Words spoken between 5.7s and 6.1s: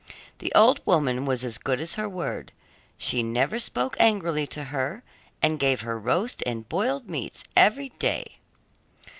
her